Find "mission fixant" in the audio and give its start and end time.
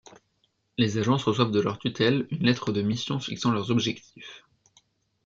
2.81-3.51